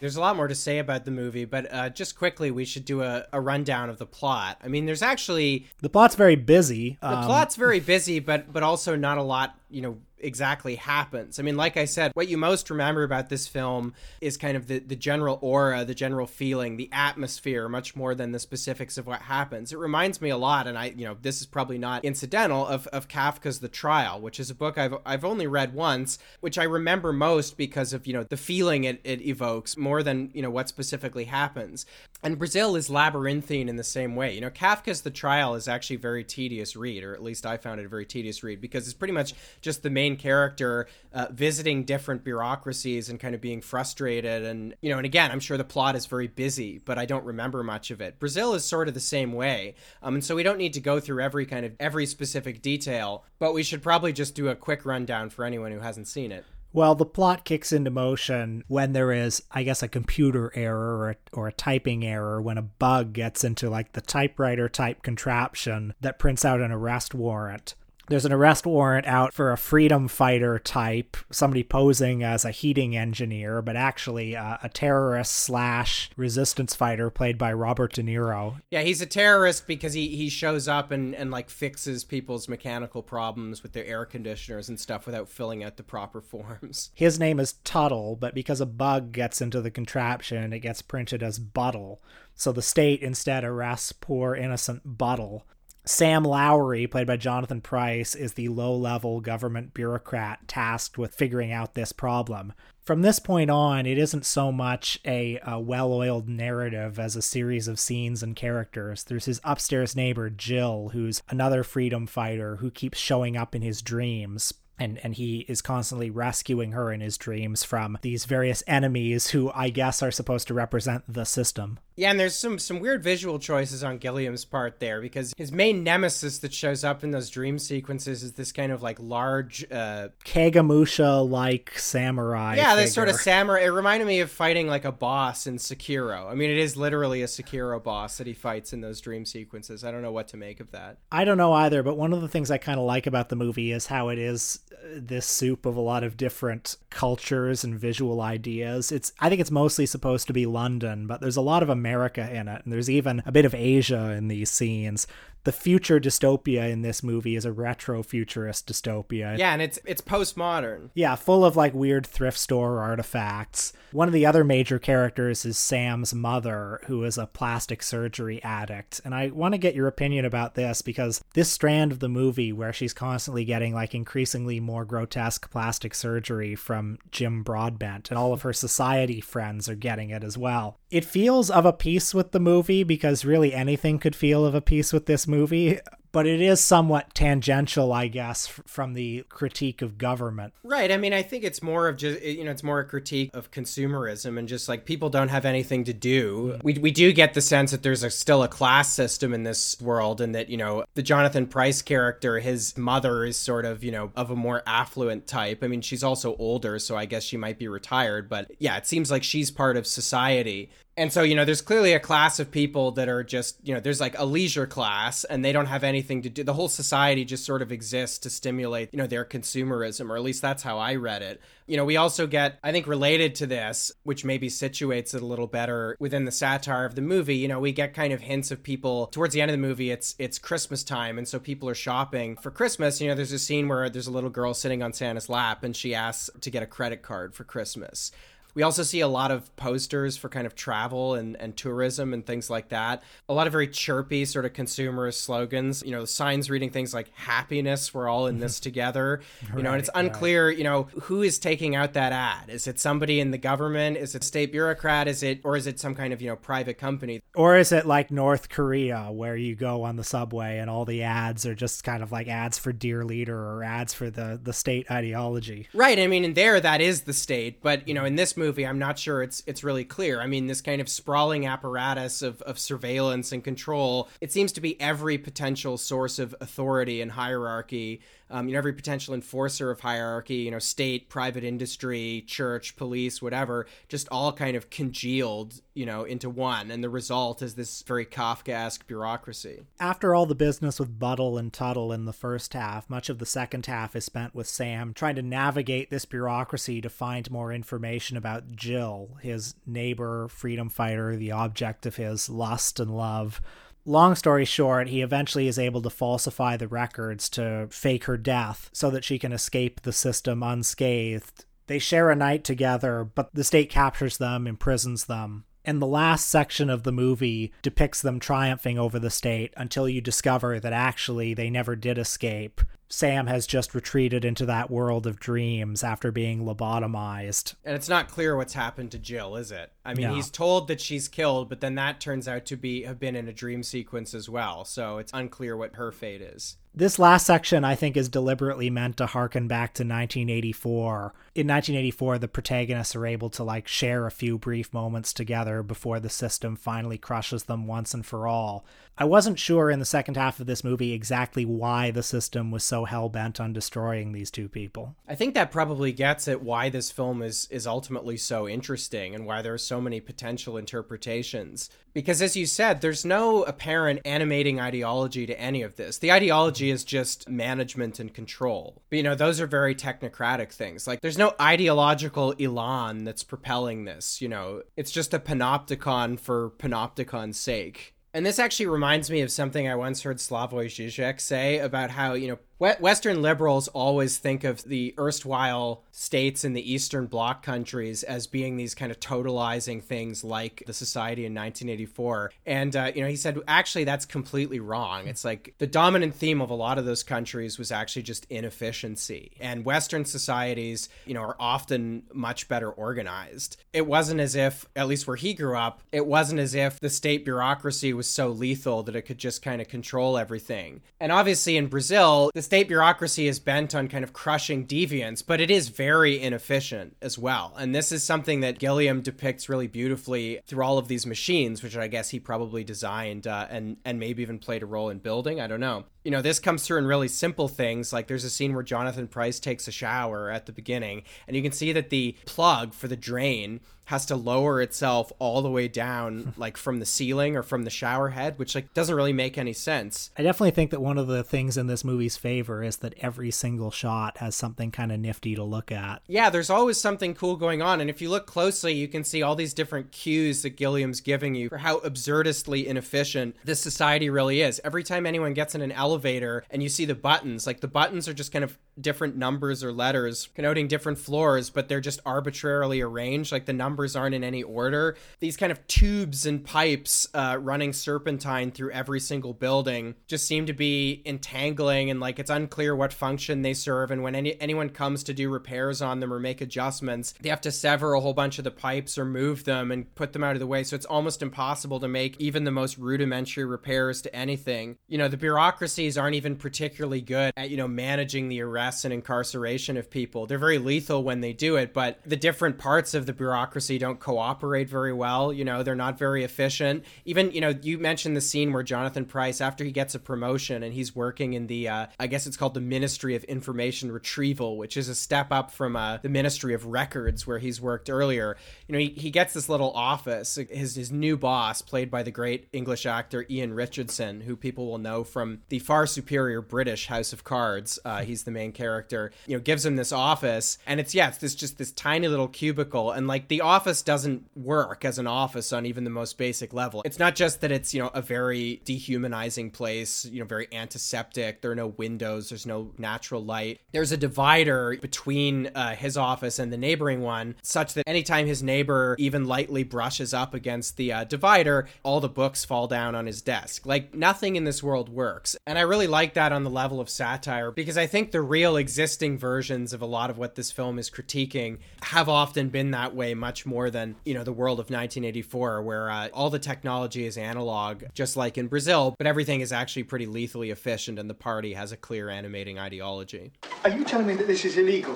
[0.00, 2.84] There's a lot more to say about the movie, but uh, just quickly, we should
[2.84, 4.58] do a, a, rundown of the plot.
[4.62, 6.98] I mean, there's actually the plot's very busy.
[7.00, 7.24] The um...
[7.24, 11.38] plot's very busy, but but also not a lot, you know, exactly happens.
[11.38, 14.66] I mean, like I said, what you most remember about this film is kind of
[14.66, 19.06] the, the general aura, the general feeling, the atmosphere, much more than the specifics of
[19.06, 19.72] what happens.
[19.72, 22.86] It reminds me a lot, and I, you know, this is probably not incidental, of,
[22.88, 26.64] of Kafka's The Trial, which is a book I've, I've only read once, which I
[26.64, 30.50] remember most because of, you know, the feeling it, it evokes more than, you know,
[30.50, 31.86] what specifically happens.
[32.22, 34.34] And Brazil is labyrinthine in the same way.
[34.34, 37.56] You know, Kafka's The Trial is actually a very tedious read, or at least I
[37.56, 41.26] found it a very tedious read, because it's pretty much just the main character uh,
[41.30, 44.44] visiting different bureaucracies and kind of being frustrated.
[44.44, 47.24] And you know and again i'm sure the plot is very busy but i don't
[47.24, 48.18] remember much of it.
[48.18, 49.74] Brazil is sort of the same way.
[50.02, 53.24] Um, and so we don't need to go through every kind of every specific detail
[53.38, 56.44] but we should probably just do a quick rundown for anyone who hasn't seen it.
[56.72, 61.10] Well, the plot kicks into motion when there is, I guess, a computer error or
[61.10, 65.94] a, or a typing error when a bug gets into like the typewriter type contraption
[66.02, 67.74] that prints out an arrest warrant
[68.08, 72.96] there's an arrest warrant out for a freedom fighter type, somebody posing as a heating
[72.96, 78.60] engineer, but actually uh, a terrorist slash resistance fighter played by Robert De Niro.
[78.70, 83.02] Yeah, he's a terrorist because he, he shows up and, and like fixes people's mechanical
[83.02, 86.90] problems with their air conditioners and stuff without filling out the proper forms.
[86.94, 91.22] His name is Tuttle, but because a bug gets into the contraption, it gets printed
[91.22, 92.02] as Buttle.
[92.34, 95.46] So the state instead arrests poor innocent Buttle
[95.88, 101.52] Sam Lowry, played by Jonathan Pryce, is the low level government bureaucrat tasked with figuring
[101.52, 102.52] out this problem.
[102.82, 107.22] From this point on, it isn't so much a, a well oiled narrative as a
[107.22, 109.04] series of scenes and characters.
[109.04, 113.80] There's his upstairs neighbor, Jill, who's another freedom fighter who keeps showing up in his
[113.80, 119.28] dreams, and and he is constantly rescuing her in his dreams from these various enemies
[119.30, 121.78] who I guess are supposed to represent the system.
[121.96, 125.82] Yeah, and there's some some weird visual choices on Gilliam's part there because his main
[125.82, 130.08] nemesis that shows up in those dream sequences is this kind of like large uh
[130.24, 132.56] Kagemusha like samurai.
[132.56, 133.62] Yeah, this sort of samurai.
[133.62, 136.30] It reminded me of fighting like a boss in Sekiro.
[136.30, 139.82] I mean, it is literally a Sekiro boss that he fights in those dream sequences.
[139.82, 140.98] I don't know what to make of that.
[141.10, 143.36] I don't know either, but one of the things I kind of like about the
[143.36, 144.60] movie is how it is
[144.94, 148.90] this soup of a lot of different cultures and visual ideas.
[148.90, 152.28] It's I think it's mostly supposed to be London, but there's a lot of America
[152.32, 155.06] in it, and there's even a bit of Asia in these scenes
[155.46, 159.38] the future dystopia in this movie is a retro futurist dystopia.
[159.38, 160.90] Yeah, and it's it's postmodern.
[160.92, 163.72] Yeah, full of like weird thrift store artifacts.
[163.92, 169.00] One of the other major characters is Sam's mother, who is a plastic surgery addict.
[169.04, 172.52] And I want to get your opinion about this because this strand of the movie
[172.52, 178.32] where she's constantly getting like increasingly more grotesque plastic surgery from Jim Broadbent and all
[178.32, 180.80] of her society friends are getting it as well.
[180.90, 184.60] It feels of a piece with the movie because really anything could feel of a
[184.60, 185.80] piece with this movie
[186.16, 190.54] but it is somewhat tangential, I guess, from the critique of government.
[190.64, 190.90] Right.
[190.90, 193.50] I mean, I think it's more of just, you know, it's more a critique of
[193.50, 196.58] consumerism and just like people don't have anything to do.
[196.62, 199.78] We, we do get the sense that there's a, still a class system in this
[199.78, 203.92] world and that, you know, the Jonathan Pryce character, his mother is sort of, you
[203.92, 205.62] know, of a more affluent type.
[205.62, 208.86] I mean, she's also older, so I guess she might be retired, but yeah, it
[208.86, 212.50] seems like she's part of society and so, you know, there's clearly a class of
[212.50, 215.84] people that are just, you know, there's like a leisure class and they don't have
[215.84, 216.42] anything to do.
[216.42, 220.22] The whole society just sort of exists to stimulate, you know, their consumerism, or at
[220.22, 221.42] least that's how I read it.
[221.66, 225.26] You know, we also get, I think, related to this, which maybe situates it a
[225.26, 227.36] little better within the satire of the movie.
[227.36, 229.90] You know, we get kind of hints of people towards the end of the movie.
[229.90, 233.00] It's it's Christmas time, and so people are shopping for Christmas.
[233.00, 235.76] You know, there's a scene where there's a little girl sitting on Santa's lap, and
[235.76, 238.12] she asks to get a credit card for Christmas.
[238.56, 242.24] We also see a lot of posters for kind of travel and, and tourism and
[242.24, 243.02] things like that.
[243.28, 245.82] A lot of very chirpy, sort of consumerist slogans.
[245.84, 249.20] You know, signs reading things like happiness, we're all in this together.
[249.54, 250.56] You know, and it's unclear, right.
[250.56, 252.48] you know, who is taking out that ad.
[252.48, 253.98] Is it somebody in the government?
[253.98, 255.06] Is it state bureaucrat?
[255.06, 257.20] Is it, or is it some kind of, you know, private company?
[257.34, 261.02] Or is it like North Korea where you go on the subway and all the
[261.02, 264.54] ads are just kind of like ads for Dear Leader or ads for the, the
[264.54, 265.68] state ideology?
[265.74, 265.98] Right.
[265.98, 267.60] I mean, in there, that is the state.
[267.60, 270.20] But, you know, in this movie, movie, I'm not sure it's it's really clear.
[270.20, 274.60] I mean, this kind of sprawling apparatus of, of surveillance and control, it seems to
[274.60, 279.80] be every potential source of authority and hierarchy um, you know, every potential enforcer of
[279.80, 285.86] hierarchy, you know, state, private industry, church, police, whatever, just all kind of congealed, you
[285.86, 286.70] know, into one.
[286.70, 289.62] And the result is this very Kafkaesque bureaucracy.
[289.78, 293.26] After all the business with Buttle and Tuttle in the first half, much of the
[293.26, 298.16] second half is spent with Sam trying to navigate this bureaucracy to find more information
[298.16, 303.40] about Jill, his neighbor, freedom fighter, the object of his lust and love
[303.86, 308.68] long story short, he eventually is able to falsify the records to fake her death
[308.72, 311.44] so that she can escape the system unscathed.
[311.68, 315.44] They share a night together, but the state captures them, imprisons them.
[315.64, 320.00] And the last section of the movie depicts them triumphing over the state until you
[320.00, 322.60] discover that actually they never did escape.
[322.88, 327.54] Sam has just retreated into that world of dreams after being lobotomized.
[327.64, 329.72] And it's not clear what's happened to Jill, is it?
[329.84, 330.14] I mean, no.
[330.14, 333.28] he's told that she's killed, but then that turns out to be have been in
[333.28, 334.64] a dream sequence as well.
[334.64, 336.56] So it's unclear what her fate is.
[336.78, 341.14] This last section, I think, is deliberately meant to harken back to 1984.
[341.34, 346.00] In 1984, the protagonists are able to like share a few brief moments together before
[346.00, 348.66] the system finally crushes them once and for all.
[348.98, 352.62] I wasn't sure in the second half of this movie exactly why the system was
[352.62, 354.94] so hell bent on destroying these two people.
[355.08, 359.26] I think that probably gets at why this film is is ultimately so interesting and
[359.26, 361.70] why there are so many potential interpretations.
[361.92, 365.98] Because as you said, there's no apparent animating ideology to any of this.
[365.98, 368.82] The ideology is just management and control.
[368.90, 370.86] But you know, those are very technocratic things.
[370.86, 374.62] Like there's no ideological elan that's propelling this, you know.
[374.76, 377.94] It's just a panopticon for panopticon's sake.
[378.16, 382.14] And this actually reminds me of something I once heard Slavoj Žižek say about how,
[382.14, 388.02] you know, Western liberals always think of the erstwhile states in the Eastern Bloc countries
[388.02, 392.32] as being these kind of totalizing things like the society in 1984.
[392.46, 395.06] And, uh, you know, he said, actually, that's completely wrong.
[395.06, 399.32] It's like the dominant theme of a lot of those countries was actually just inefficiency.
[399.38, 403.58] And Western societies, you know, are often much better organized.
[403.72, 406.90] It wasn't as if, at least where he grew up, it wasn't as if the
[406.90, 410.80] state bureaucracy was so lethal that it could just kind of control everything.
[411.00, 415.40] And obviously in Brazil, the state bureaucracy is bent on kind of crushing deviance, but
[415.40, 417.52] it is very inefficient as well.
[417.58, 421.76] And this is something that Gilliam depicts really beautifully through all of these machines, which
[421.76, 425.40] I guess he probably designed uh, and and maybe even played a role in building.
[425.40, 425.84] I don't know.
[426.04, 427.92] You know, this comes through in really simple things.
[427.92, 431.42] Like there's a scene where Jonathan Pryce takes a shower at the beginning, and you
[431.42, 435.68] can see that the plug for the drain has to lower itself all the way
[435.68, 439.38] down, like from the ceiling or from the shower head, which like doesn't really make
[439.38, 440.10] any sense.
[440.16, 443.30] I definitely think that one of the things in this movie's favor is that every
[443.30, 446.02] single shot has something kind of nifty to look at.
[446.06, 447.80] Yeah, there's always something cool going on.
[447.80, 451.34] And if you look closely, you can see all these different cues that Gilliam's giving
[451.34, 454.60] you for how absurdistly inefficient this society really is.
[454.64, 458.08] Every time anyone gets in an elevator and you see the buttons, like the buttons
[458.08, 462.80] are just kind of different numbers or letters connoting different floors, but they're just arbitrarily
[462.80, 463.32] arranged.
[463.32, 464.96] Like the numbers aren't in any order.
[465.20, 470.46] These kind of tubes and pipes uh, running serpentine through every single building just seem
[470.46, 473.90] to be entangling, and like it's unclear what function they serve.
[473.90, 477.40] And when any anyone comes to do repairs on them or make adjustments, they have
[477.42, 480.34] to sever a whole bunch of the pipes or move them and put them out
[480.34, 480.62] of the way.
[480.64, 484.76] So it's almost impossible to make even the most rudimentary repairs to anything.
[484.88, 488.84] You know, the bureaucracies aren't even particularly good at you know managing the arrest arrest
[488.84, 490.26] and incarceration of people.
[490.26, 494.00] They're very lethal when they do it, but the different parts of the bureaucracy don't
[494.00, 495.32] cooperate very well.
[495.32, 496.84] You know, they're not very efficient.
[497.04, 500.62] Even, you know, you mentioned the scene where Jonathan Pryce, after he gets a promotion
[500.62, 504.56] and he's working in the, uh, I guess it's called the Ministry of Information Retrieval,
[504.56, 508.36] which is a step up from uh, the Ministry of Records where he's worked earlier.
[508.66, 510.38] You know, he, he gets this little office.
[510.50, 514.78] His, his new boss, played by the great English actor Ian Richardson, who people will
[514.78, 517.78] know from the far superior British House of Cards.
[517.84, 521.18] Uh, he's the main character, you know, gives him this office, and it's yeah, it's
[521.18, 525.52] this just this tiny little cubicle, and like the office doesn't work as an office
[525.52, 526.82] on even the most basic level.
[526.84, 531.42] It's not just that it's you know a very dehumanizing place, you know, very antiseptic.
[531.42, 533.60] There are no windows, there's no natural light.
[533.72, 538.42] There's a divider between uh, his office and the neighboring one, such that anytime his
[538.42, 543.06] neighbor even lightly brushes up against the uh, divider, all the books fall down on
[543.06, 543.66] his desk.
[543.66, 546.88] Like nothing in this world works, and I really like that on the level of
[546.88, 550.52] satire because I think the real real existing versions of a lot of what this
[550.52, 554.60] film is critiquing have often been that way much more than, you know, the world
[554.60, 559.40] of 1984, where uh, all the technology is analog, just like in Brazil, but everything
[559.40, 563.32] is actually pretty lethally efficient and the party has a clear animating ideology.
[563.64, 564.94] Are you telling me that this is illegal?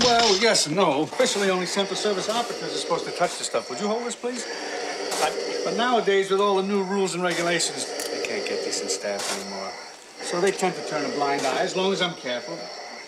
[0.00, 1.04] Well, yes and no.
[1.04, 3.70] Officially, only Central Service operatives are supposed to touch the stuff.
[3.70, 4.46] Would you hold this, please?
[5.64, 9.72] But nowadays, with all the new rules and regulations, they can't get decent staff anymore.
[10.22, 12.56] So they tend to turn a blind eye, as long as I'm careful.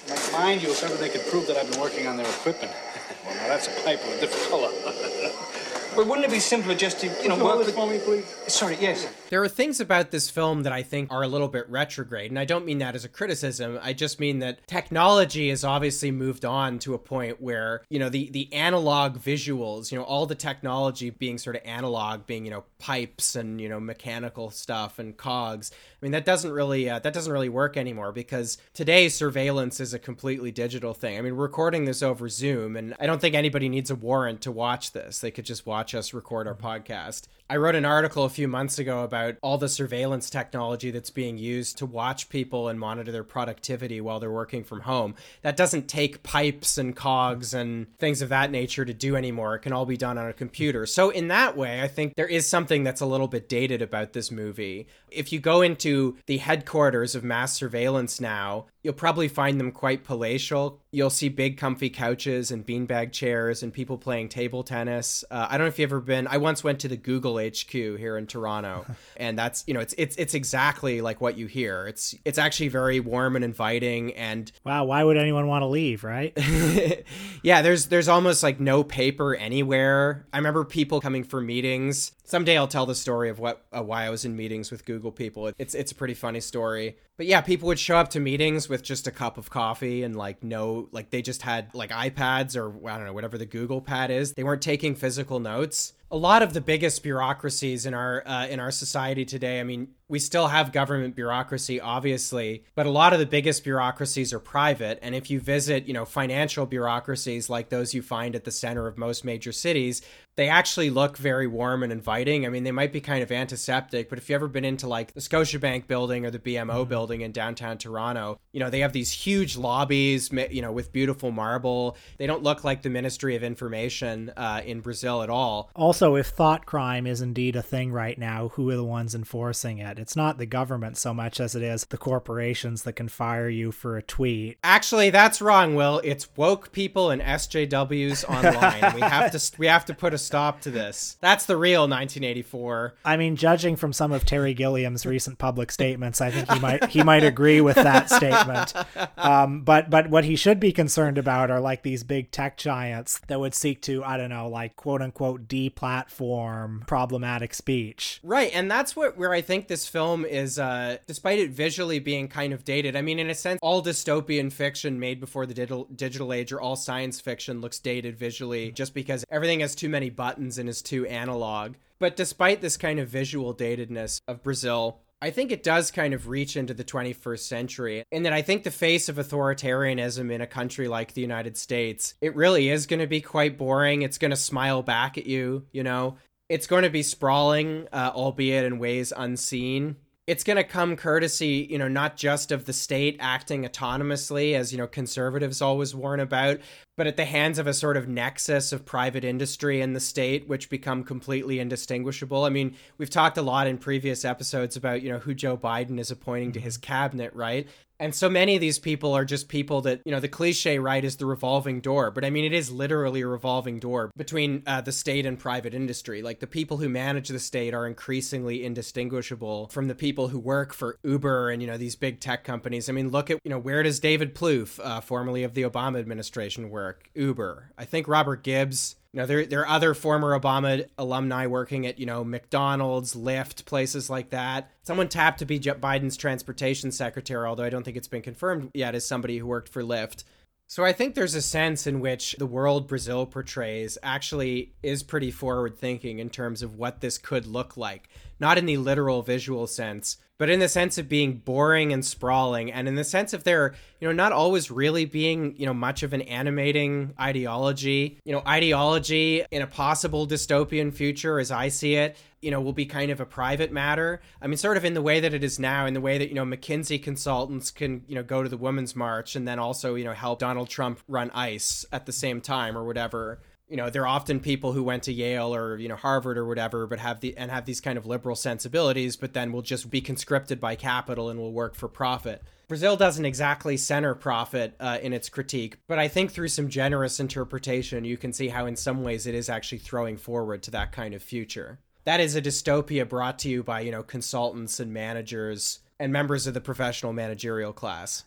[0.08, 2.72] Like, mind you, if ever they could prove that I've been working on their equipment.
[3.24, 4.70] well, now that's a pipe of a different color.
[5.96, 7.74] but wouldn't it be simpler just to, you know, you work with...
[7.74, 8.26] for me, please?
[8.48, 9.06] Sorry, yes.
[9.30, 12.38] There are things about this film that I think are a little bit retrograde, and
[12.38, 13.78] I don't mean that as a criticism.
[13.82, 18.08] I just mean that technology has obviously moved on to a point where, you know,
[18.08, 22.50] the the analog visuals, you know, all the technology being sort of analog, being, you
[22.50, 25.72] know, pipes and, you know, mechanical stuff and cogs.
[25.72, 29.94] I mean, that doesn't really uh, that doesn't really work anymore because today surveillance is
[29.94, 31.18] a completely digital thing.
[31.18, 34.52] I mean, recording this over Zoom, and I don't think anybody needs a warrant to
[34.52, 35.18] watch this.
[35.18, 37.26] They could just watch us record our podcast.
[37.50, 41.36] I wrote an article a few months ago about all the surveillance technology that's being
[41.36, 45.14] used to watch people and monitor their productivity while they're working from home.
[45.42, 49.56] That doesn't take pipes and cogs and things of that nature to do anymore.
[49.56, 50.86] It can all be done on a computer.
[50.86, 54.14] So, in that way, I think there is something that's a little bit dated about
[54.14, 54.86] this movie.
[55.10, 60.04] If you go into the headquarters of mass surveillance now, you'll probably find them quite
[60.04, 60.80] palatial.
[60.92, 65.24] You'll see big, comfy couches and beanbag chairs and people playing table tennis.
[65.30, 66.26] Uh, I don't know if you've ever been.
[66.26, 69.94] I once went to the Google HQ here in Toronto, and that's you know it's
[69.98, 71.86] it's it's exactly like what you hear.
[71.86, 76.04] It's it's actually very warm and inviting, and Wow, why would anyone want to leave,
[76.04, 76.36] right?
[77.42, 80.26] yeah, there's there's almost like no paper anywhere.
[80.32, 82.12] I remember people coming for meetings.
[82.24, 85.12] Someday I'll tell the story of what uh, why I was in meetings with Google
[85.12, 85.52] people.
[85.58, 86.96] It's it's a pretty funny story.
[87.16, 90.16] But yeah, people would show up to meetings with just a cup of coffee and
[90.16, 93.80] like no like they just had like iPads or I don't know whatever the Google
[93.80, 94.32] Pad is.
[94.32, 95.92] They weren't taking physical notes.
[96.14, 99.58] A lot of the biggest bureaucracies in our uh, in our society today.
[99.58, 104.32] I mean, we still have government bureaucracy, obviously, but a lot of the biggest bureaucracies
[104.32, 104.98] are private.
[105.00, 108.86] And if you visit, you know, financial bureaucracies like those you find at the center
[108.86, 110.02] of most major cities,
[110.36, 112.44] they actually look very warm and inviting.
[112.44, 115.12] I mean, they might be kind of antiseptic, but if you've ever been into like
[115.14, 119.10] the Scotiabank building or the BMO building in downtown Toronto, you know, they have these
[119.10, 121.96] huge lobbies, you know, with beautiful marble.
[122.18, 125.70] They don't look like the Ministry of Information uh, in Brazil at all.
[125.76, 129.78] Also, if thought crime is indeed a thing right now, who are the ones enforcing
[129.78, 129.93] it?
[129.94, 130.02] Internet.
[130.02, 133.72] It's not the government so much as it is the corporations that can fire you
[133.72, 134.58] for a tweet.
[134.62, 136.00] Actually, that's wrong, Will.
[136.04, 138.94] It's woke people and SJWs online.
[138.94, 141.16] we have to we have to put a stop to this.
[141.20, 142.94] That's the real 1984.
[143.04, 146.84] I mean, judging from some of Terry Gilliam's recent public statements, I think he might
[146.90, 148.74] he might agree with that statement.
[149.16, 153.20] Um, but but what he should be concerned about are like these big tech giants
[153.28, 158.20] that would seek to I don't know like quote unquote deplatform problematic speech.
[158.22, 162.28] Right, and that's what where I think this film is, uh, despite it visually being
[162.28, 162.96] kind of dated.
[162.96, 166.60] I mean, in a sense, all dystopian fiction made before the digital digital age or
[166.60, 170.82] all science fiction looks dated visually, just because everything has too many buttons and is
[170.82, 171.74] too analog.
[171.98, 176.28] But despite this kind of visual datedness of Brazil, I think it does kind of
[176.28, 178.04] reach into the 21st century.
[178.12, 182.12] In that I think the face of authoritarianism in a country like the United States,
[182.20, 184.02] it really is going to be quite boring.
[184.02, 186.18] It's going to smile back at you, you know?
[186.48, 189.96] It's going to be sprawling, uh, albeit in ways unseen.
[190.26, 194.72] It's going to come courtesy, you know, not just of the state acting autonomously, as,
[194.72, 196.60] you know, conservatives always warn about,
[196.96, 200.48] but at the hands of a sort of nexus of private industry and the state,
[200.48, 202.44] which become completely indistinguishable.
[202.44, 205.98] I mean, we've talked a lot in previous episodes about, you know, who Joe Biden
[205.98, 207.66] is appointing to his cabinet, right?
[208.00, 211.04] And so many of these people are just people that, you know, the cliche, right,
[211.04, 212.10] is the revolving door.
[212.10, 215.74] But I mean, it is literally a revolving door between uh, the state and private
[215.74, 216.20] industry.
[216.20, 220.74] Like the people who manage the state are increasingly indistinguishable from the people who work
[220.74, 222.88] for Uber and, you know, these big tech companies.
[222.88, 226.00] I mean, look at, you know, where does David Plouffe, uh, formerly of the Obama
[226.00, 226.83] administration, work?
[227.14, 227.72] Uber.
[227.78, 232.00] I think Robert Gibbs you know, there there are other former Obama alumni working at
[232.00, 234.72] you know McDonald's, Lyft, places like that.
[234.82, 238.96] Someone tapped to be Biden's transportation secretary, although I don't think it's been confirmed yet
[238.96, 240.24] as somebody who worked for Lyft.
[240.66, 245.30] So I think there's a sense in which the world Brazil portrays actually is pretty
[245.30, 248.08] forward thinking in terms of what this could look like.
[248.40, 252.72] Not in the literal visual sense, but in the sense of being boring and sprawling
[252.72, 256.02] and in the sense of there you know not always really being you know much
[256.02, 258.18] of an animating ideology.
[258.24, 262.72] You know ideology in a possible dystopian future as i see it you know will
[262.72, 264.20] be kind of a private matter.
[264.42, 266.28] I mean sort of in the way that it is now in the way that
[266.28, 269.94] you know mckinsey consultants can you know go to the women's march and then also
[269.94, 273.90] you know help donald trump run ice at the same time or whatever you know
[273.90, 277.20] they're often people who went to Yale or you know Harvard or whatever but have
[277.20, 280.74] the and have these kind of liberal sensibilities but then will just be conscripted by
[280.74, 282.42] capital and will work for profit.
[282.66, 287.20] Brazil doesn't exactly center profit uh, in its critique, but I think through some generous
[287.20, 290.92] interpretation you can see how in some ways it is actually throwing forward to that
[290.92, 291.78] kind of future.
[292.04, 296.46] That is a dystopia brought to you by, you know, consultants and managers and members
[296.46, 298.24] of the professional managerial class.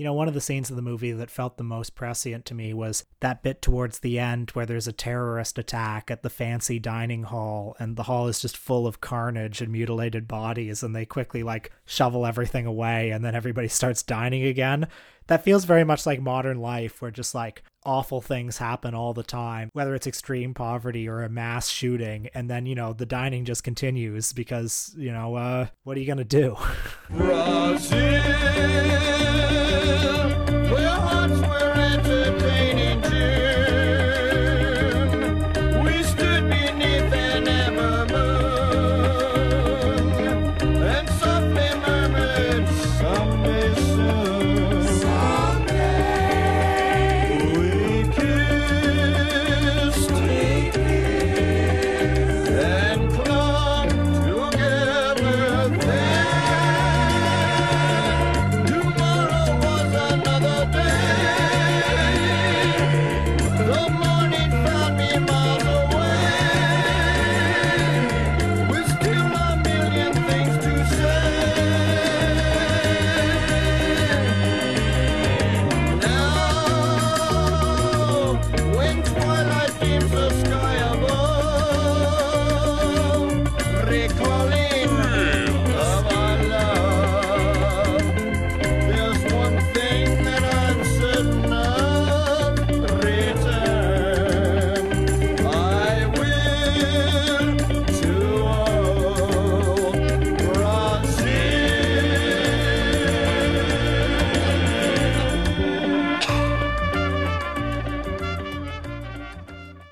[0.00, 2.54] You know, one of the scenes of the movie that felt the most prescient to
[2.54, 6.78] me was that bit towards the end where there's a terrorist attack at the fancy
[6.78, 11.04] dining hall and the hall is just full of carnage and mutilated bodies and they
[11.04, 14.88] quickly like shovel everything away and then everybody starts dining again.
[15.26, 19.22] That feels very much like modern life where just like awful things happen all the
[19.22, 23.44] time, whether it's extreme poverty or a mass shooting, and then, you know, the dining
[23.44, 26.56] just continues because, you know, uh, what are you gonna do?
[27.10, 28.89] Brazil,